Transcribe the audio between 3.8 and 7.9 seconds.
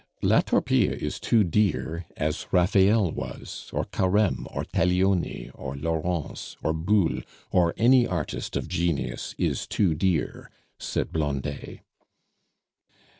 Careme, or Taglioni, or Lawrence, or Boule, or